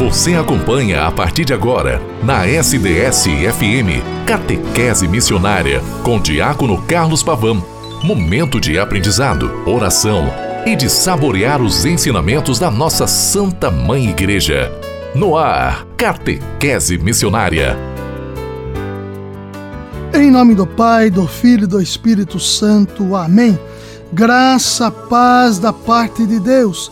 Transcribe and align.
Você 0.00 0.32
acompanha 0.32 1.06
a 1.06 1.12
partir 1.12 1.44
de 1.44 1.52
agora, 1.52 2.00
na 2.24 2.46
SDS-FM, 2.46 4.02
Catequese 4.26 5.06
Missionária, 5.06 5.82
com 6.02 6.18
Diácono 6.18 6.80
Carlos 6.86 7.22
Pavão. 7.22 7.62
Momento 8.02 8.58
de 8.58 8.78
aprendizado, 8.78 9.50
oração 9.66 10.24
e 10.64 10.74
de 10.74 10.88
saborear 10.88 11.60
os 11.60 11.84
ensinamentos 11.84 12.58
da 12.58 12.70
nossa 12.70 13.06
Santa 13.06 13.70
Mãe 13.70 14.08
Igreja. 14.08 14.72
No 15.14 15.36
ar, 15.36 15.86
Catequese 15.98 16.96
Missionária. 16.96 17.76
Em 20.14 20.30
nome 20.30 20.54
do 20.54 20.66
Pai, 20.66 21.10
do 21.10 21.26
Filho 21.26 21.64
e 21.64 21.66
do 21.66 21.82
Espírito 21.82 22.40
Santo. 22.40 23.14
Amém. 23.14 23.58
Graça, 24.14 24.90
paz 24.90 25.58
da 25.58 25.74
parte 25.74 26.24
de 26.24 26.40
Deus, 26.40 26.90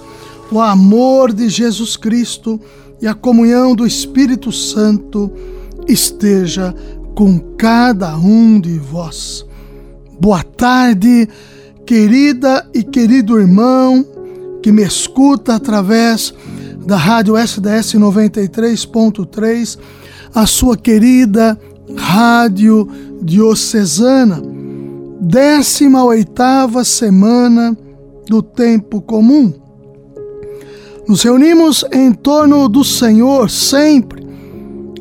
o 0.52 0.60
amor 0.60 1.32
de 1.32 1.48
Jesus 1.48 1.96
Cristo 1.96 2.60
e 3.00 3.06
a 3.06 3.14
comunhão 3.14 3.74
do 3.74 3.86
Espírito 3.86 4.50
Santo 4.50 5.30
esteja 5.86 6.74
com 7.14 7.38
cada 7.56 8.16
um 8.16 8.60
de 8.60 8.78
vós. 8.78 9.44
Boa 10.20 10.42
tarde, 10.42 11.28
querida 11.86 12.68
e 12.74 12.82
querido 12.82 13.38
irmão 13.38 14.04
que 14.62 14.72
me 14.72 14.82
escuta 14.82 15.54
através 15.54 16.34
da 16.84 16.96
Rádio 16.96 17.36
SDS 17.36 17.94
93.3, 17.94 19.78
a 20.34 20.46
sua 20.46 20.76
querida 20.76 21.58
Rádio 21.96 22.88
Diocesana, 23.22 24.42
18ª 25.22 26.84
semana 26.84 27.76
do 28.26 28.42
tempo 28.42 29.00
comum. 29.00 29.67
Nos 31.08 31.22
reunimos 31.22 31.86
em 31.90 32.12
torno 32.12 32.68
do 32.68 32.84
Senhor 32.84 33.48
sempre, 33.48 34.22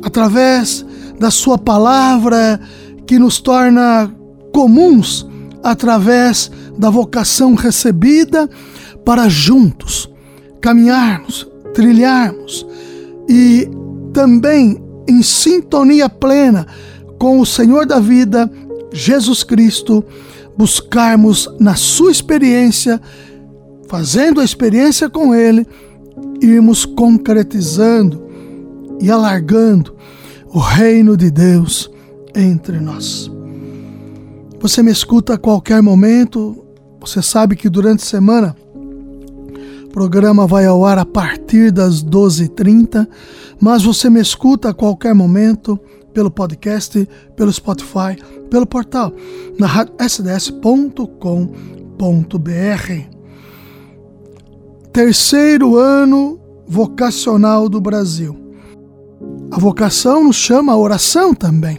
através 0.01 0.85
da 1.19 1.29
Sua 1.29 1.57
palavra 1.57 2.61
que 3.05 3.19
nos 3.19 3.41
torna 3.41 4.09
comuns, 4.53 5.27
através 5.61 6.49
da 6.77 6.89
vocação 6.89 7.55
recebida 7.55 8.49
para 9.03 9.27
juntos 9.27 10.09
caminharmos, 10.61 11.45
trilharmos 11.73 12.65
e 13.27 13.69
também 14.13 14.81
em 15.09 15.21
sintonia 15.21 16.07
plena 16.07 16.67
com 17.19 17.41
o 17.41 17.45
Senhor 17.45 17.85
da 17.85 17.99
vida, 17.99 18.49
Jesus 18.93 19.43
Cristo, 19.43 20.05
buscarmos 20.57 21.53
na 21.59 21.75
Sua 21.75 22.11
experiência, 22.11 23.01
fazendo 23.89 24.39
a 24.39 24.45
experiência 24.45 25.09
com 25.09 25.35
Ele 25.35 25.67
irmos 26.41 26.85
concretizando 26.85 28.27
e 28.99 29.11
alargando 29.11 29.95
o 30.47 30.59
reino 30.59 31.15
de 31.17 31.29
Deus 31.29 31.89
entre 32.35 32.79
nós. 32.79 33.31
Você 34.59 34.81
me 34.81 34.91
escuta 34.91 35.35
a 35.35 35.37
qualquer 35.37 35.81
momento, 35.81 36.65
você 36.99 37.21
sabe 37.21 37.55
que 37.55 37.69
durante 37.69 38.03
a 38.03 38.05
semana 38.05 38.55
o 39.85 39.89
programa 39.89 40.47
vai 40.47 40.65
ao 40.65 40.85
ar 40.85 40.97
a 40.97 41.05
partir 41.05 41.71
das 41.71 42.03
12h30, 42.03 43.07
mas 43.59 43.83
você 43.83 44.09
me 44.09 44.19
escuta 44.19 44.69
a 44.69 44.73
qualquer 44.73 45.13
momento 45.13 45.79
pelo 46.13 46.31
podcast, 46.31 47.07
pelo 47.35 47.53
Spotify, 47.53 48.17
pelo 48.49 48.65
portal 48.65 49.13
na 49.59 49.67
sds.com.br 49.99 51.07
terceiro 54.97 55.77
ano 55.77 56.39
vocacional 56.67 57.69
do 57.69 57.79
Brasil. 57.79 58.35
A 59.51 59.59
vocação 59.59 60.23
nos 60.23 60.37
chama 60.37 60.73
a 60.73 60.77
oração 60.77 61.35
também. 61.35 61.77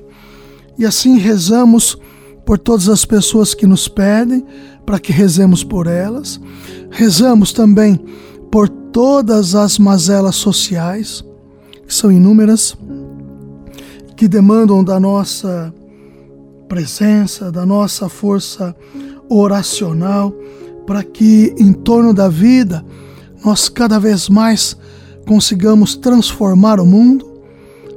E 0.79 0.87
assim 0.87 1.19
rezamos 1.19 1.99
por 2.47 2.59
todas 2.59 2.89
as 2.89 3.05
pessoas 3.05 3.55
que 3.55 3.67
nos 3.67 3.89
pedem, 3.89 4.47
para 4.87 5.01
que 5.01 5.11
rezemos 5.11 5.65
por 5.65 5.89
elas. 5.89 6.41
Rezamos 6.93 7.53
também 7.53 8.01
por 8.53 8.69
todas 8.69 9.57
as 9.57 9.81
mazelas 9.81 10.37
sociais, 10.37 11.25
que 11.89 11.93
são 11.93 12.13
inúmeras, 12.13 12.79
que 14.17 14.29
demandam 14.29 14.85
da 14.85 15.01
nossa 15.01 15.75
presença, 16.69 17.51
da 17.51 17.67
nossa 17.67 18.09
força 18.09 18.77
oracional, 19.29 20.33
para 20.87 21.03
que 21.03 21.53
em 21.59 21.73
torno 21.73 22.15
da 22.15 22.29
vida 22.29 22.85
nós 23.45 23.69
cada 23.69 23.99
vez 23.99 24.29
mais 24.29 24.77
consigamos 25.27 25.95
transformar 25.95 26.81
o 26.81 26.87
mundo. 26.87 27.41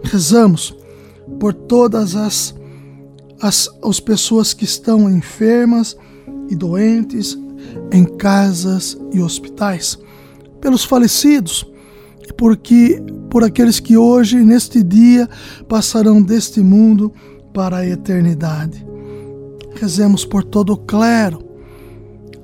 Rezamos 0.03 0.75
por 1.39 1.53
todas 1.53 2.15
as, 2.15 2.53
as, 3.41 3.69
as 3.83 3.99
pessoas 3.99 4.53
que 4.53 4.65
estão 4.65 5.09
enfermas 5.09 5.95
e 6.49 6.55
doentes 6.55 7.37
em 7.91 8.03
casas 8.03 8.97
e 9.11 9.21
hospitais, 9.21 9.97
pelos 10.59 10.83
falecidos 10.83 11.65
e 12.27 12.33
porque 12.33 13.01
por 13.29 13.43
aqueles 13.43 13.79
que 13.79 13.95
hoje 13.95 14.37
neste 14.43 14.83
dia 14.83 15.29
passarão 15.67 16.21
deste 16.21 16.61
mundo 16.61 17.13
para 17.53 17.77
a 17.77 17.87
eternidade. 17.87 18.85
Rezemos 19.75 20.25
por 20.25 20.43
todo 20.43 20.73
o 20.73 20.77
clero, 20.77 21.43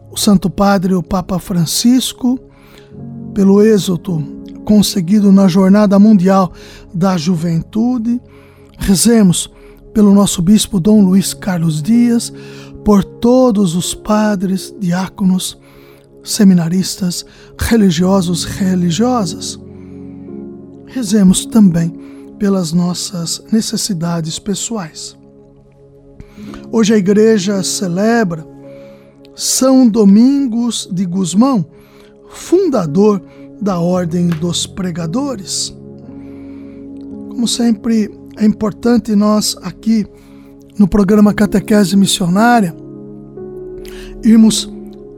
o 0.10 0.18
Santo 0.18 0.50
Padre, 0.50 0.96
o 0.96 1.04
Papa 1.04 1.38
Francisco, 1.40 2.40
pelo 3.38 3.62
êxito 3.62 4.18
conseguido 4.66 5.32
na 5.32 5.48
Jornada 5.48 6.00
Mundial 6.00 6.52
da 6.92 7.16
Juventude. 7.18 8.20
Rezemos 8.80 9.48
pelo 9.94 10.12
nosso 10.12 10.42
bispo 10.42 10.80
Dom 10.80 11.02
Luiz 11.06 11.36
Carlos 11.36 11.84
Dias, 11.84 12.34
por 12.84 13.04
todos 13.04 13.76
os 13.76 13.94
padres, 13.94 14.74
diáconos, 14.80 15.56
seminaristas, 16.24 17.24
religiosos, 17.60 18.44
religiosas. 18.44 19.60
Rezemos 20.88 21.46
também 21.46 21.94
pelas 22.40 22.74
nossas 22.74 23.44
necessidades 23.52 24.40
pessoais. 24.40 25.16
Hoje 26.72 26.96
a 26.96 26.98
igreja 26.98 27.62
celebra 27.62 28.44
São 29.36 29.88
Domingos 29.88 30.90
de 30.92 31.06
Gusmão, 31.06 31.64
fundador 32.28 33.22
da 33.62 33.80
Ordem 33.80 34.28
dos 34.28 34.66
Pregadores. 34.66 35.76
Como 37.30 37.48
sempre, 37.48 38.10
é 38.38 38.46
importante 38.46 39.16
nós 39.16 39.56
aqui 39.62 40.06
no 40.78 40.88
programa 40.88 41.34
Catequese 41.34 41.96
Missionária 41.96 42.76
irmos 44.24 44.70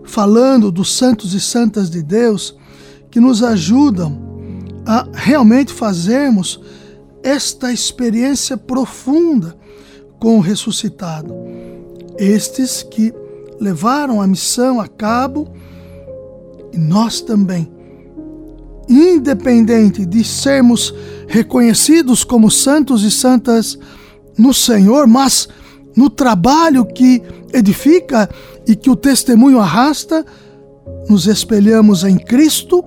falando 0.05 0.71
dos 0.71 0.93
santos 0.95 1.33
e 1.33 1.39
santas 1.39 1.89
de 1.89 2.01
Deus 2.01 2.55
que 3.11 3.19
nos 3.19 3.43
ajudam 3.43 4.17
a 4.85 5.07
realmente 5.13 5.73
fazermos 5.73 6.61
esta 7.23 7.71
experiência 7.71 8.57
profunda 8.57 9.55
com 10.19 10.37
o 10.37 10.41
ressuscitado. 10.41 11.33
Estes 12.17 12.83
que 12.83 13.13
levaram 13.59 14.21
a 14.21 14.27
missão 14.27 14.79
a 14.79 14.87
cabo 14.87 15.51
e 16.73 16.77
nós 16.77 17.21
também, 17.21 17.71
independente 18.87 20.05
de 20.05 20.23
sermos 20.23 20.93
reconhecidos 21.27 22.23
como 22.23 22.49
santos 22.49 23.03
e 23.03 23.11
santas 23.11 23.77
no 24.37 24.53
Senhor, 24.53 25.05
mas 25.05 25.47
no 25.95 26.09
trabalho 26.09 26.85
que 26.85 27.21
edifica 27.53 28.29
e 28.65 28.75
que 28.75 28.89
o 28.89 28.95
testemunho 28.95 29.59
arrasta, 29.59 30.25
nos 31.09 31.27
espelhamos 31.27 32.03
em 32.03 32.17
Cristo, 32.17 32.83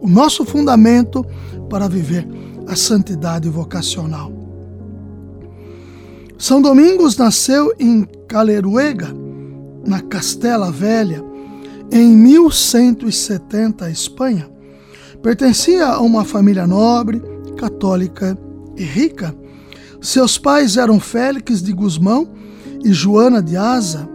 o 0.00 0.08
nosso 0.08 0.44
fundamento 0.44 1.24
para 1.68 1.88
viver 1.88 2.26
a 2.66 2.76
santidade 2.76 3.48
vocacional. 3.48 4.32
São 6.38 6.62
Domingos 6.62 7.16
nasceu 7.16 7.74
em 7.78 8.04
Caleruega, 8.28 9.08
na 9.86 10.00
Castela 10.00 10.70
Velha, 10.70 11.22
em 11.92 12.16
1170, 12.16 13.90
Espanha. 13.90 14.48
Pertencia 15.22 15.86
a 15.86 16.00
uma 16.00 16.24
família 16.24 16.66
nobre, 16.66 17.20
católica 17.56 18.38
e 18.76 18.84
rica. 18.84 19.34
Seus 20.00 20.38
pais 20.38 20.76
eram 20.76 20.98
Félix 20.98 21.62
de 21.62 21.72
Guzmão 21.72 22.28
e 22.82 22.92
Joana 22.92 23.42
de 23.42 23.56
Asa, 23.56 24.08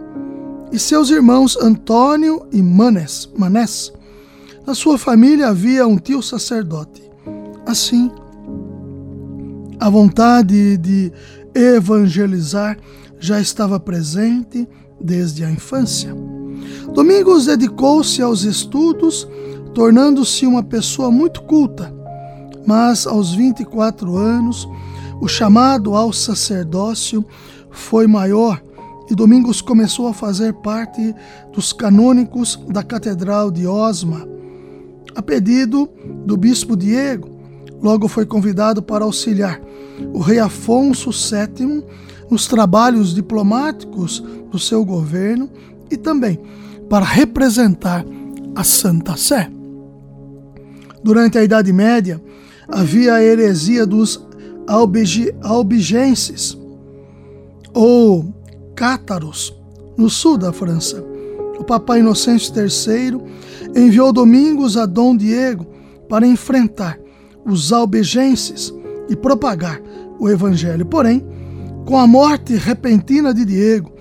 e 0.72 0.78
seus 0.78 1.10
irmãos 1.10 1.56
Antônio 1.56 2.46
e 2.52 2.60
Manes. 2.60 3.30
Manés. 3.36 3.92
Na 4.66 4.74
sua 4.74 4.98
família 4.98 5.48
havia 5.48 5.86
um 5.86 5.96
tio 5.96 6.20
sacerdote. 6.20 7.02
Assim, 7.64 8.10
a 9.78 9.88
vontade 9.88 10.76
de 10.78 11.12
evangelizar 11.54 12.76
já 13.18 13.40
estava 13.40 13.78
presente 13.78 14.68
desde 15.00 15.44
a 15.44 15.50
infância. 15.50 16.14
Domingos 16.96 17.46
dedicou-se 17.46 18.20
aos 18.20 18.42
estudos, 18.42 19.28
tornando-se 19.72 20.46
uma 20.46 20.64
pessoa 20.64 21.12
muito 21.12 21.42
culta 21.42 21.94
mas 22.66 23.06
aos 23.06 23.32
24 23.32 24.16
anos 24.16 24.68
o 25.20 25.28
chamado 25.28 25.94
ao 25.94 26.12
sacerdócio 26.12 27.24
foi 27.70 28.06
maior 28.06 28.60
e 29.08 29.14
Domingos 29.14 29.62
começou 29.62 30.08
a 30.08 30.12
fazer 30.12 30.52
parte 30.54 31.14
dos 31.52 31.72
canônicos 31.72 32.58
da 32.66 32.82
Catedral 32.82 33.52
de 33.52 33.64
Osma. 33.64 34.28
A 35.14 35.22
pedido 35.22 35.88
do 36.26 36.36
bispo 36.36 36.76
Diego, 36.76 37.30
logo 37.80 38.08
foi 38.08 38.26
convidado 38.26 38.82
para 38.82 39.04
auxiliar 39.04 39.60
o 40.12 40.18
rei 40.18 40.40
Afonso 40.40 41.10
VII 41.12 41.84
nos 42.28 42.48
trabalhos 42.48 43.14
diplomáticos 43.14 44.18
do 44.50 44.58
seu 44.58 44.84
governo 44.84 45.48
e 45.88 45.96
também 45.96 46.40
para 46.88 47.04
representar 47.04 48.04
a 48.54 48.64
Santa 48.64 49.16
Sé. 49.16 49.50
Durante 51.02 51.38
a 51.38 51.44
Idade 51.44 51.72
Média, 51.72 52.20
havia 52.68 53.14
a 53.14 53.22
heresia 53.22 53.86
dos 53.86 54.24
albigenses, 55.42 56.58
ou 57.72 58.34
cátaros, 58.74 59.54
no 59.96 60.10
sul 60.10 60.36
da 60.36 60.52
França. 60.52 61.02
O 61.58 61.64
Papa 61.64 61.98
Inocêncio 61.98 62.52
III 62.54 63.18
enviou 63.74 64.12
Domingos 64.12 64.76
a 64.76 64.84
Dom 64.84 65.16
Diego 65.16 65.66
para 66.08 66.26
enfrentar 66.26 66.98
os 67.44 67.72
albigenses 67.72 68.74
e 69.08 69.16
propagar 69.16 69.80
o 70.18 70.28
evangelho. 70.28 70.84
Porém, 70.84 71.24
com 71.84 71.96
a 71.96 72.06
morte 72.06 72.54
repentina 72.56 73.32
de 73.32 73.44
Diego, 73.44 73.92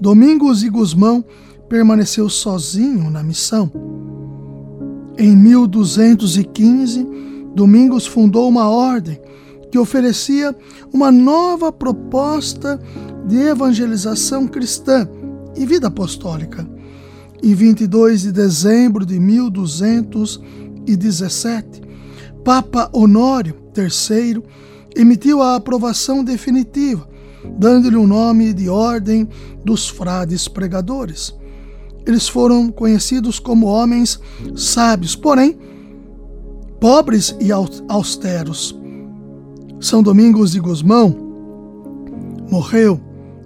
Domingos 0.00 0.62
e 0.62 0.68
Guzmão 0.68 1.24
permaneceu 1.72 2.28
sozinho 2.28 3.08
na 3.08 3.22
missão. 3.22 3.72
Em 5.16 5.34
1215, 5.34 7.02
Domingos 7.54 8.06
fundou 8.06 8.46
uma 8.46 8.68
ordem 8.68 9.18
que 9.70 9.78
oferecia 9.78 10.54
uma 10.92 11.10
nova 11.10 11.72
proposta 11.72 12.78
de 13.26 13.38
evangelização 13.38 14.46
cristã 14.46 15.08
e 15.56 15.64
vida 15.64 15.86
apostólica. 15.86 16.68
Em 17.42 17.54
22 17.54 18.20
de 18.20 18.32
dezembro 18.32 19.06
de 19.06 19.18
1217, 19.18 21.80
Papa 22.44 22.90
Honório 22.92 23.56
III 23.74 24.42
emitiu 24.94 25.40
a 25.40 25.54
aprovação 25.54 26.22
definitiva, 26.22 27.08
dando-lhe 27.58 27.96
o 27.96 28.06
nome 28.06 28.52
de 28.52 28.68
Ordem 28.68 29.26
dos 29.64 29.88
Frades 29.88 30.46
Pregadores. 30.48 31.40
Eles 32.06 32.28
foram 32.28 32.70
conhecidos 32.70 33.38
como 33.38 33.66
homens 33.66 34.20
sábios, 34.56 35.14
porém 35.14 35.58
pobres 36.80 37.36
e 37.40 37.50
austeros. 37.52 38.78
São 39.80 40.02
Domingos 40.02 40.52
de 40.52 40.60
Guzmão 40.60 41.32
morreu, 42.50 43.00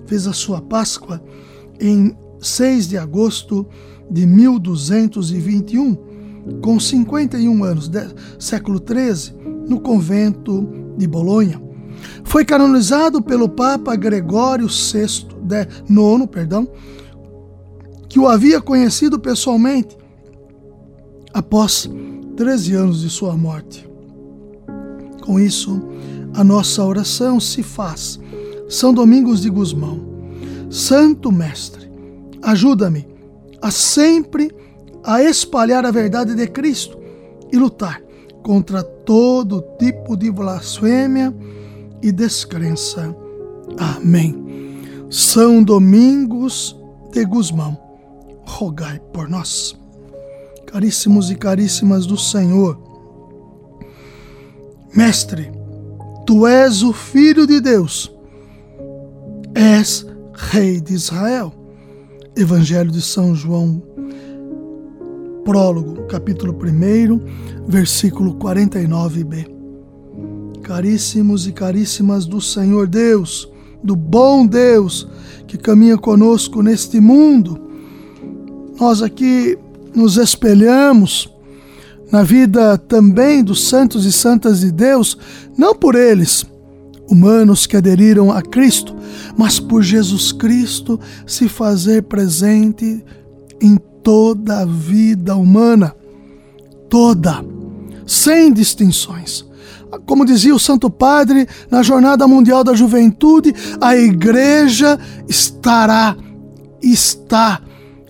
fez 0.06 0.26
a 0.26 0.32
sua 0.32 0.60
Páscoa 0.60 1.22
em 1.80 2.16
6 2.40 2.88
de 2.88 2.98
agosto 2.98 3.66
de 4.10 4.26
1221, 4.26 5.96
com 6.62 6.78
51 6.78 7.64
anos, 7.64 7.90
século 8.38 8.78
XIII, 8.78 9.34
no 9.68 9.80
convento 9.80 10.68
de 10.96 11.06
Bolonha. 11.06 11.60
Foi 12.24 12.44
canonizado 12.44 13.22
pelo 13.22 13.48
Papa 13.48 13.94
Gregório 13.96 14.66
VI, 14.66 15.26
de, 15.42 15.66
nono, 15.88 16.26
perdão, 16.26 16.68
que 18.08 18.18
o 18.18 18.28
havia 18.28 18.60
conhecido 18.60 19.18
pessoalmente 19.18 19.96
após 21.32 21.88
13 22.36 22.74
anos 22.74 23.00
de 23.00 23.10
sua 23.10 23.36
morte. 23.36 23.88
Com 25.22 25.40
isso, 25.40 25.82
a 26.34 26.44
nossa 26.44 26.84
oração 26.84 27.40
se 27.40 27.62
faz. 27.62 28.20
São 28.68 28.92
Domingos 28.92 29.40
de 29.40 29.50
Gusmão, 29.50 30.00
Santo 30.70 31.30
Mestre, 31.30 31.90
ajuda-me 32.42 33.06
a 33.62 33.70
sempre 33.70 34.50
a 35.02 35.22
espalhar 35.22 35.86
a 35.86 35.90
verdade 35.90 36.34
de 36.34 36.46
Cristo 36.48 36.98
e 37.52 37.56
lutar 37.56 38.02
contra 38.42 38.82
todo 38.82 39.64
tipo 39.78 40.16
de 40.16 40.30
blasfêmia 40.30 41.34
e 42.02 42.10
descrença. 42.10 43.14
Amém. 43.78 44.44
São 45.08 45.62
Domingos 45.62 46.76
de 47.12 47.24
Gusmão, 47.24 47.78
rogai 48.46 49.00
por 49.12 49.28
nós. 49.28 49.76
Caríssimos 50.66 51.31
e 51.31 51.34
caríssimas 51.34 52.06
do 52.06 52.16
Senhor, 52.16 52.78
Mestre, 54.94 55.52
tu 56.26 56.46
és 56.46 56.82
o 56.82 56.90
Filho 56.90 57.46
de 57.46 57.60
Deus, 57.60 58.10
és 59.54 60.06
Rei 60.32 60.81
de 60.81 60.94
Israel. 60.94 61.52
Evangelho 62.34 62.90
de 62.90 63.00
São 63.00 63.34
João, 63.34 63.82
prólogo, 65.44 66.06
capítulo 66.06 66.52
1, 66.52 67.66
versículo 67.66 68.34
49b. 68.34 69.50
Caríssimos 70.62 71.46
e 71.46 71.52
caríssimas 71.52 72.26
do 72.26 72.40
Senhor 72.40 72.87
Deus, 72.87 73.50
do 73.82 73.94
bom 73.94 74.46
Deus 74.46 75.06
que 75.46 75.56
caminha 75.56 75.96
conosco 75.96 76.62
neste 76.62 77.00
mundo, 77.00 77.65
nós 78.78 79.02
aqui 79.02 79.58
nos 79.94 80.17
espelhamos 80.17 81.32
na 82.11 82.23
vida 82.23 82.78
também 82.78 83.43
dos 83.43 83.69
santos 83.69 84.05
e 84.05 84.12
santas 84.12 84.61
de 84.61 84.70
Deus, 84.70 85.19
não 85.56 85.75
por 85.75 85.94
eles, 85.94 86.44
humanos 87.11 87.67
que 87.67 87.76
aderiram 87.76 88.31
a 88.31 88.43
Cristo, 88.43 88.94
mas 89.37 89.58
por 89.58 89.82
Jesus 89.82 90.32
Cristo 90.32 91.00
se 91.26 91.49
fazer 91.49 92.02
presente 92.02 93.05
em 93.61 93.76
toda 94.02 94.61
a 94.61 94.64
vida 94.64 95.34
humana, 95.34 95.94
toda, 96.88 97.44
sem 98.06 98.52
distinções. 98.52 99.44
Como 100.05 100.26
dizia 100.26 100.55
o 100.55 100.61
Santo 100.61 100.90
Padre 100.90 101.49
na 101.70 101.82
Jornada 101.82 102.26
Mundial 102.28 102.62
da 102.62 102.75
Juventude, 102.75 103.55
a 103.81 103.96
igreja 103.96 104.99
estará, 105.28 106.17
está 106.82 107.61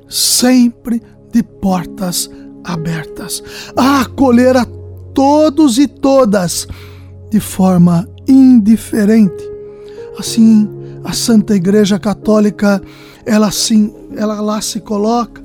sempre 0.08 1.02
de 1.32 1.42
portas 1.42 2.30
abertas, 2.64 3.42
a 3.76 4.00
acolher 4.02 4.56
a 4.56 4.66
todos 5.14 5.78
e 5.78 5.86
todas 5.86 6.66
de 7.30 7.40
forma 7.40 8.08
indiferente. 8.28 9.44
Assim, 10.18 10.68
a 11.04 11.12
Santa 11.12 11.54
Igreja 11.54 11.98
Católica, 11.98 12.82
ela 13.24 13.48
assim, 13.48 13.94
ela 14.16 14.40
lá 14.40 14.60
se 14.60 14.80
coloca. 14.80 15.44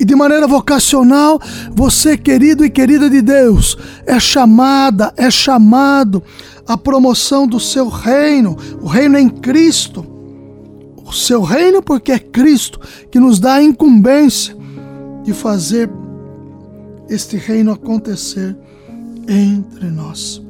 E 0.00 0.04
de 0.04 0.14
maneira 0.14 0.46
vocacional, 0.46 1.40
você, 1.74 2.16
querido 2.16 2.64
e 2.64 2.70
querida 2.70 3.10
de 3.10 3.20
Deus, 3.20 3.76
é 4.06 4.20
chamada, 4.20 5.12
é 5.16 5.30
chamado 5.30 6.22
à 6.66 6.76
promoção 6.76 7.46
do 7.46 7.58
seu 7.58 7.88
reino, 7.88 8.56
o 8.80 8.86
reino 8.86 9.18
em 9.18 9.28
Cristo. 9.28 10.17
O 11.08 11.12
seu 11.12 11.42
reino, 11.42 11.82
porque 11.82 12.12
é 12.12 12.18
Cristo 12.18 12.78
que 13.10 13.18
nos 13.18 13.40
dá 13.40 13.54
a 13.54 13.62
incumbência 13.62 14.54
de 15.24 15.32
fazer 15.32 15.90
este 17.08 17.38
reino 17.38 17.72
acontecer 17.72 18.54
entre 19.26 19.86
nós. 19.86 20.42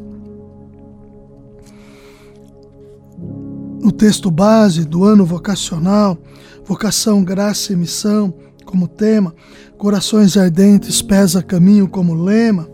No 3.81 3.93
texto 3.93 4.33
base 4.33 4.85
do 4.85 5.05
ano 5.05 5.25
vocacional, 5.25 6.19
vocação, 6.65 7.23
graça 7.23 7.73
e 7.73 7.77
missão 7.77 8.35
como 8.65 8.89
tema, 8.89 9.35
corações 9.79 10.37
ardentes, 10.37 11.01
pés 11.01 11.37
a 11.37 11.43
caminho 11.43 11.89
como 11.89 12.15
lema, 12.15 12.69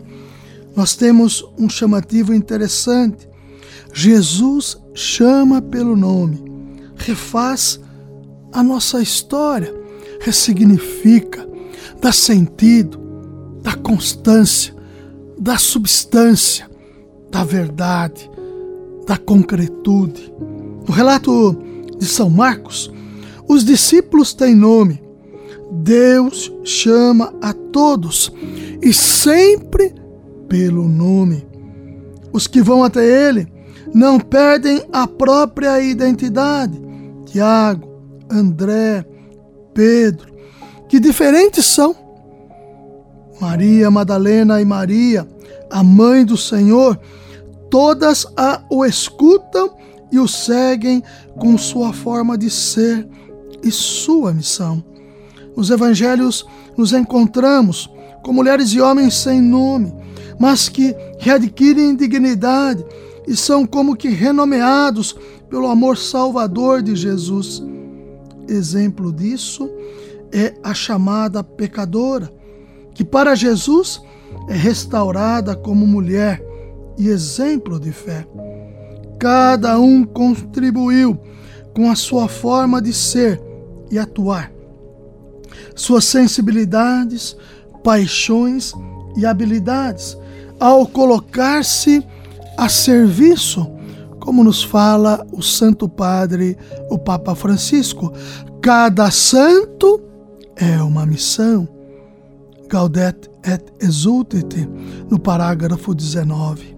nós 0.75 0.95
temos 0.95 1.45
um 1.57 1.69
chamativo 1.69 2.33
interessante. 2.33 3.29
Jesus 3.93 4.75
chama 4.93 5.61
pelo 5.61 5.95
nome, 5.95 6.54
refaz 7.05 7.79
a 8.51 8.63
nossa 8.63 9.01
história, 9.01 9.73
ressignifica, 10.21 11.47
dá 12.01 12.11
sentido, 12.11 12.99
dá 13.61 13.75
constância, 13.75 14.73
dá 15.37 15.57
substância, 15.57 16.69
da 17.29 17.43
verdade, 17.43 18.29
da 19.05 19.17
concretude. 19.17 20.33
No 20.87 20.93
relato 20.93 21.57
de 21.99 22.05
São 22.05 22.29
Marcos, 22.29 22.91
os 23.47 23.63
discípulos 23.63 24.33
têm 24.33 24.55
nome. 24.55 25.03
Deus 25.71 26.51
chama 26.63 27.33
a 27.41 27.53
todos 27.53 28.31
e 28.81 28.93
sempre 28.93 29.93
pelo 30.47 30.87
nome. 30.87 31.45
Os 32.31 32.47
que 32.47 32.61
vão 32.61 32.83
até 32.83 33.05
Ele 33.05 33.47
não 33.93 34.19
perdem 34.19 34.83
a 34.91 35.07
própria 35.07 35.81
identidade. 35.81 36.85
Tiago, 37.35 37.85
André, 38.31 39.05
Pedro, 39.73 40.33
que 40.87 41.01
diferentes 41.01 41.65
são, 41.65 41.93
Maria 43.41 43.91
Madalena 43.91 44.61
e 44.61 44.63
Maria, 44.63 45.27
a 45.69 45.83
mãe 45.83 46.23
do 46.23 46.37
Senhor, 46.37 46.97
todas 47.69 48.25
a, 48.37 48.63
o 48.71 48.85
escutam 48.85 49.75
e 50.13 50.17
o 50.17 50.29
seguem 50.29 51.03
com 51.37 51.57
sua 51.57 51.91
forma 51.91 52.37
de 52.37 52.49
ser 52.49 53.05
e 53.61 53.69
sua 53.69 54.31
missão. 54.31 54.81
Nos 55.57 55.69
evangelhos 55.69 56.45
nos 56.77 56.93
encontramos 56.93 57.89
com 58.23 58.31
mulheres 58.31 58.69
e 58.69 58.79
homens 58.79 59.13
sem 59.13 59.41
nome, 59.41 59.93
mas 60.39 60.69
que 60.69 60.95
readquirem 61.19 61.97
dignidade 61.97 62.85
e 63.27 63.35
são 63.35 63.65
como 63.65 63.93
que 63.93 64.07
renomeados 64.07 65.17
pelo 65.49 65.67
amor 65.67 65.97
salvador 65.97 66.81
de 66.81 66.95
Jesus. 66.95 67.63
Exemplo 68.47 69.11
disso 69.11 69.69
é 70.31 70.53
a 70.63 70.73
chamada 70.73 71.43
pecadora, 71.43 72.31
que 72.93 73.03
para 73.03 73.35
Jesus 73.35 74.01
é 74.49 74.53
restaurada 74.53 75.55
como 75.55 75.87
mulher 75.87 76.43
e 76.97 77.07
exemplo 77.07 77.79
de 77.79 77.91
fé. 77.91 78.27
Cada 79.19 79.79
um 79.79 80.03
contribuiu 80.03 81.17
com 81.73 81.89
a 81.89 81.95
sua 81.95 82.27
forma 82.27 82.81
de 82.81 82.93
ser 82.93 83.41
e 83.91 83.99
atuar, 83.99 84.51
suas 85.75 86.05
sensibilidades, 86.05 87.35
paixões 87.83 88.73
e 89.15 89.25
habilidades, 89.25 90.17
ao 90.59 90.87
colocar-se 90.87 92.05
a 92.57 92.69
serviço, 92.69 93.69
como 94.25 94.43
nos 94.43 94.63
fala 94.63 95.23
o 95.31 95.43
Santo 95.43 95.87
Padre, 95.87 96.57
o 96.89 96.97
Papa 96.97 97.35
Francisco. 97.35 98.11
Cada 98.59 99.11
santo 99.11 100.01
é 100.55 100.81
uma 100.81 101.05
missão. 101.05 101.69
Gaudet 102.67 103.29
et 103.43 103.63
exultet, 103.79 104.67
no 105.11 105.19
parágrafo 105.19 105.93
19. 105.93 106.75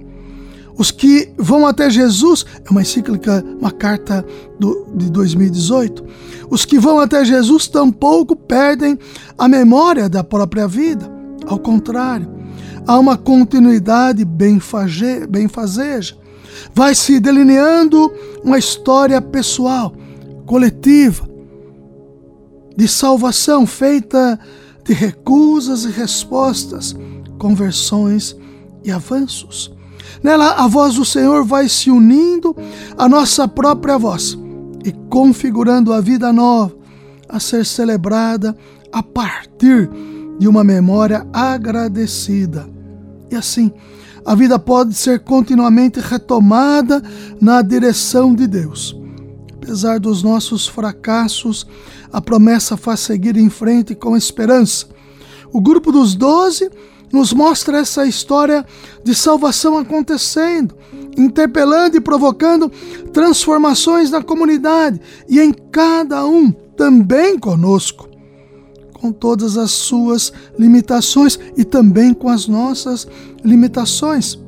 Os 0.78 0.92
que 0.92 1.32
vão 1.38 1.66
até 1.66 1.90
Jesus, 1.90 2.46
é 2.66 2.70
uma 2.70 2.82
encíclica, 2.82 3.42
uma 3.62 3.72
carta 3.72 4.26
do, 4.60 4.86
de 4.94 5.10
2018. 5.10 6.04
Os 6.50 6.66
que 6.66 6.78
vão 6.78 7.00
até 7.00 7.24
Jesus 7.24 7.68
tampouco 7.68 8.36
perdem 8.36 9.00
a 9.38 9.48
memória 9.48 10.10
da 10.10 10.22
própria 10.22 10.68
vida. 10.68 11.10
Ao 11.48 11.58
contrário, 11.58 12.30
há 12.86 13.00
uma 13.00 13.18
continuidade 13.18 14.26
benfazeja. 14.26 16.27
Vai 16.74 16.96
se 16.96 17.20
delineando 17.20 18.12
uma 18.44 18.58
história 18.58 19.22
pessoal, 19.22 19.94
coletiva, 20.46 21.28
de 22.76 22.88
salvação 22.88 23.66
feita 23.66 24.40
de 24.84 24.94
recusas 24.94 25.84
e 25.84 25.90
respostas, 25.90 26.96
conversões 27.38 28.36
e 28.84 28.92
avanços. 28.92 29.76
Nela, 30.24 30.52
a 30.54 30.68
voz 30.68 30.96
do 30.96 31.04
Senhor 31.04 31.44
vai 31.44 31.68
se 31.68 31.92
unindo 31.92 32.56
à 32.98 33.10
nossa 33.10 33.48
própria 33.48 33.98
voz 33.98 34.38
e 34.86 34.92
configurando 35.10 35.92
a 35.92 36.00
vida 36.00 36.32
nova 36.32 36.76
a 37.28 37.40
ser 37.40 37.66
celebrada 37.66 38.56
a 38.92 39.04
partir 39.04 39.90
de 40.40 40.48
uma 40.48 40.64
memória 40.64 41.28
agradecida. 41.34 42.68
E 43.30 43.36
assim, 43.36 43.72
a 44.28 44.36
vida 44.36 44.60
pode 44.60 44.94
ser 44.94 45.22
continuamente 45.22 46.02
retomada 46.02 47.02
na 47.40 47.62
direção 47.62 48.36
de 48.36 48.46
Deus. 48.46 48.94
Apesar 49.54 50.02
dos 50.02 50.22
nossos 50.22 50.68
fracassos, 50.68 51.66
a 52.12 52.20
promessa 52.20 52.76
faz 52.76 53.00
seguir 53.00 53.38
em 53.38 53.50
frente 53.50 53.96
com 53.96 54.18
esperança. 54.18 54.86
O 55.54 55.62
grupo 55.62 55.94
dos 55.94 56.14
doze 56.14 56.70
nos 57.10 57.32
mostra 57.32 57.78
essa 57.78 58.06
história 58.06 58.66
de 59.02 59.16
salvação 59.16 59.78
acontecendo, 59.78 60.76
interpelando 61.18 61.96
e 61.96 62.02
provocando 62.02 62.70
transformações 63.14 64.12
na 64.12 64.22
comunidade 64.22 65.00
e 65.30 65.40
em 65.40 65.54
cada 65.54 66.26
um, 66.26 66.52
também 66.52 67.40
conosco, 67.40 68.10
com 68.98 69.12
todas 69.12 69.58
as 69.58 69.72
suas 69.72 70.34
limitações 70.58 71.40
e 71.56 71.64
também 71.64 72.14
com 72.14 72.30
as 72.30 72.48
nossas 72.48 73.08
limitações. 73.44 74.40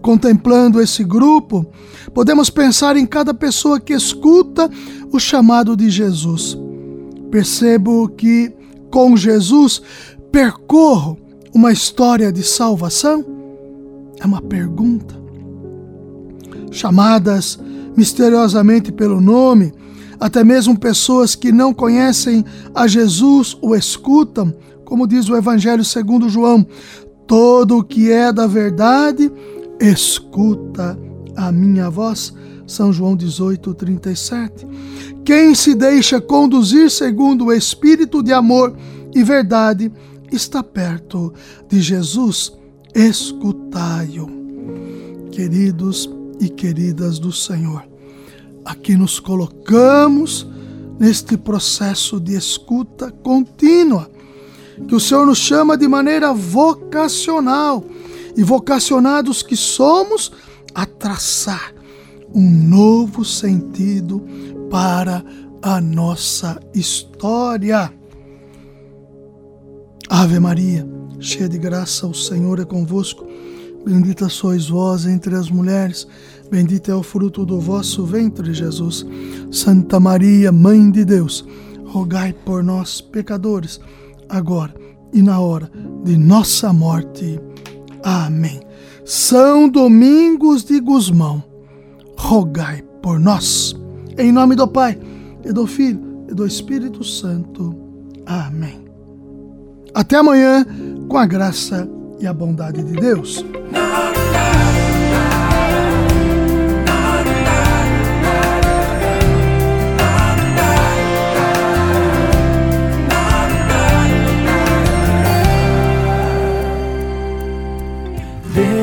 Contemplando 0.00 0.80
esse 0.80 1.02
grupo, 1.02 1.66
podemos 2.14 2.48
pensar 2.48 2.96
em 2.96 3.06
cada 3.06 3.34
pessoa 3.34 3.80
que 3.80 3.92
escuta 3.92 4.70
o 5.10 5.18
chamado 5.18 5.76
de 5.76 5.90
Jesus. 5.90 6.56
Percebo 7.30 8.08
que 8.10 8.52
com 8.90 9.16
Jesus 9.16 9.82
percorro 10.30 11.18
uma 11.52 11.72
história 11.72 12.30
de 12.30 12.42
salvação? 12.42 13.24
É 14.20 14.26
uma 14.26 14.40
pergunta. 14.40 15.16
Chamadas 16.70 17.58
misteriosamente 17.96 18.92
pelo 18.92 19.20
nome, 19.20 19.72
até 20.18 20.42
mesmo 20.42 20.78
pessoas 20.78 21.34
que 21.34 21.52
não 21.52 21.72
conhecem 21.72 22.44
a 22.74 22.86
Jesus 22.86 23.56
o 23.60 23.74
escutam, 23.74 24.54
como 24.84 25.06
diz 25.06 25.28
o 25.28 25.36
Evangelho 25.36 25.84
segundo 25.84 26.28
João: 26.28 26.66
todo 27.26 27.78
o 27.78 27.84
que 27.84 28.10
é 28.10 28.32
da 28.32 28.46
verdade 28.46 29.30
escuta 29.80 30.98
a 31.36 31.52
minha 31.52 31.90
voz. 31.90 32.32
São 32.66 32.92
João 32.92 33.14
18, 33.16 33.74
37. 33.74 34.66
Quem 35.24 35.54
se 35.54 35.74
deixa 35.74 36.20
conduzir 36.20 36.90
segundo 36.90 37.46
o 37.46 37.52
Espírito 37.52 38.22
de 38.22 38.32
amor 38.32 38.76
e 39.14 39.22
verdade 39.22 39.90
está 40.32 40.62
perto 40.62 41.32
de 41.68 41.80
Jesus. 41.80 42.52
Escutai-o. 42.94 44.26
Queridos 45.30 46.10
e 46.40 46.48
queridas 46.48 47.18
do 47.18 47.32
Senhor, 47.32 47.86
aqui 48.66 48.96
nos 48.96 49.20
colocamos 49.20 50.46
neste 50.98 51.36
processo 51.36 52.18
de 52.18 52.34
escuta 52.34 53.10
contínua, 53.10 54.10
que 54.88 54.94
o 54.94 55.00
Senhor 55.00 55.24
nos 55.24 55.38
chama 55.38 55.76
de 55.76 55.86
maneira 55.86 56.34
vocacional 56.34 57.84
e 58.36 58.42
vocacionados 58.42 59.42
que 59.42 59.56
somos 59.56 60.32
a 60.74 60.84
traçar 60.84 61.72
um 62.34 62.50
novo 62.50 63.24
sentido 63.24 64.22
para 64.70 65.24
a 65.62 65.80
nossa 65.80 66.60
história. 66.74 67.92
Ave 70.08 70.38
Maria, 70.40 70.86
cheia 71.20 71.48
de 71.48 71.56
graça, 71.56 72.06
o 72.06 72.14
Senhor 72.14 72.60
é 72.60 72.64
convosco. 72.64 73.26
Bendita 73.84 74.28
sois 74.28 74.68
vós 74.68 75.06
entre 75.06 75.36
as 75.36 75.48
mulheres, 75.48 76.08
bendito 76.50 76.90
é 76.90 76.94
o 76.94 77.02
fruto 77.02 77.44
do 77.44 77.60
vosso 77.60 78.04
ventre, 78.04 78.52
Jesus. 78.52 79.06
Santa 79.50 79.98
Maria, 80.00 80.50
Mãe 80.50 80.90
de 80.90 81.04
Deus, 81.04 81.44
rogai 81.84 82.32
por 82.32 82.62
nós, 82.62 83.00
pecadores, 83.00 83.80
agora 84.28 84.74
e 85.12 85.22
na 85.22 85.40
hora 85.40 85.70
de 86.04 86.16
nossa 86.16 86.72
morte. 86.72 87.40
Amém. 88.02 88.60
São 89.04 89.68
Domingos 89.68 90.64
de 90.64 90.80
Gusmão, 90.80 91.42
rogai 92.16 92.82
por 93.02 93.18
nós. 93.18 93.74
Em 94.18 94.32
nome 94.32 94.54
do 94.56 94.66
Pai, 94.66 94.98
e 95.44 95.52
do 95.52 95.66
Filho, 95.66 96.24
e 96.28 96.34
do 96.34 96.46
Espírito 96.46 97.04
Santo. 97.04 97.74
Amém. 98.24 98.84
Até 99.94 100.16
amanhã, 100.16 100.66
com 101.08 101.16
a 101.16 101.26
graça 101.26 101.88
e 102.18 102.26
a 102.26 102.34
bondade 102.34 102.82
de 102.82 102.92
Deus. 102.94 103.44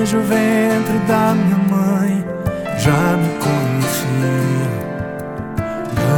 Desde 0.04 0.18
o 0.18 0.22
ventre 0.22 0.98
da 1.08 1.34
minha 1.34 1.58
mãe 1.58 2.26
já 2.78 3.16
me 3.16 3.30
conhecia 3.40 4.68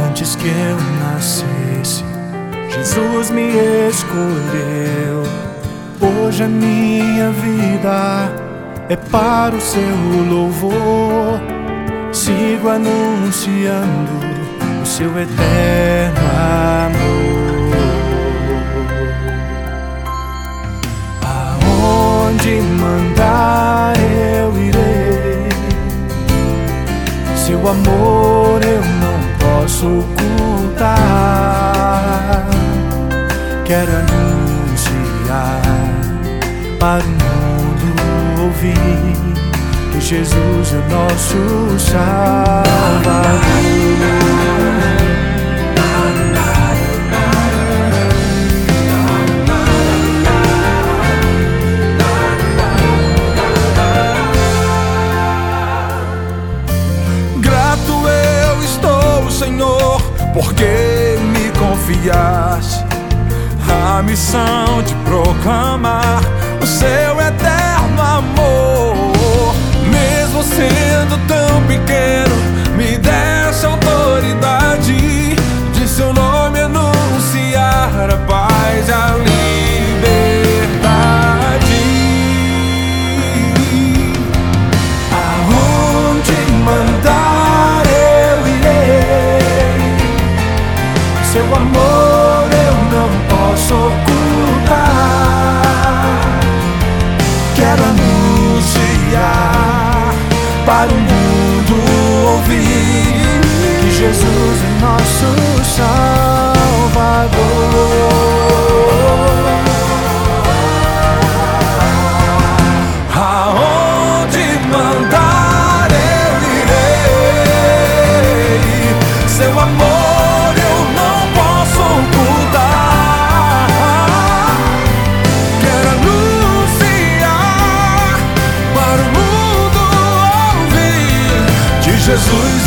antes 0.08 0.34
que 0.34 0.48
eu 0.48 0.76
nascesse 0.98 2.04
Jesus 2.68 3.30
me 3.30 3.52
escolheu. 3.88 5.22
Hoje 6.00 6.42
a 6.42 6.48
minha 6.48 7.30
vida 7.30 8.28
é 8.88 8.96
para 8.96 9.54
o 9.54 9.60
seu 9.60 9.96
louvor. 10.28 11.40
Sigo 12.10 12.68
anunciando 12.68 14.10
o 14.82 14.84
seu 14.84 15.10
eterno 15.16 16.18
amor. 16.34 16.75
Andar 22.96 23.92
eu 23.98 24.56
irei. 24.58 25.48
Seu 27.36 27.58
amor 27.68 28.60
eu 28.64 28.80
não 29.02 29.18
posso 29.38 29.86
ocultar. 30.00 30.96
Quero 33.64 33.90
anunciar 33.90 35.60
para 36.78 37.04
o 37.04 37.08
mundo 37.08 38.42
ouvir 38.44 39.16
que 39.92 40.00
Jesus 40.00 40.72
é 40.72 40.80
nosso 40.88 41.78
Salvador. 41.78 42.66
porque 60.36 61.16
me 61.32 61.50
confiaste 61.58 62.84
a 63.66 64.02
missão 64.02 64.82
de 64.84 64.94
proclamar 64.96 66.20
o 66.62 66.66
seu 66.66 67.18
eterno 67.18 68.02
amor, 68.02 69.54
mesmo 69.90 70.42
sendo 70.42 71.16
tão 71.26 71.62
pequeno. 71.62 72.15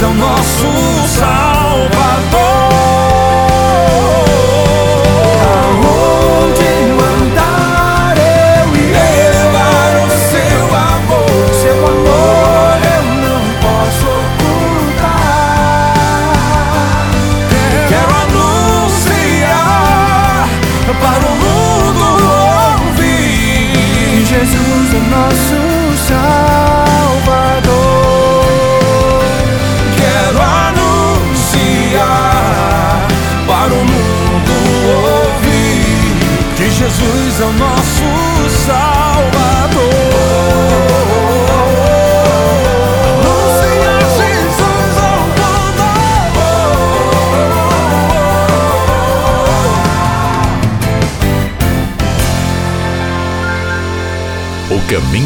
ao 0.04 0.12
é 0.12 0.14
nosso 0.14 0.68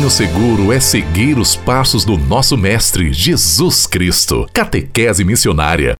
caminho 0.03 0.09
seguro 0.09 0.73
é 0.73 0.79
seguir 0.81 1.37
os 1.37 1.55
passos 1.55 2.03
do 2.03 2.17
nosso 2.17 2.57
Mestre 2.57 3.13
Jesus 3.13 3.87
Cristo. 3.87 4.49
Catequese 4.51 5.23
missionária 5.23 5.91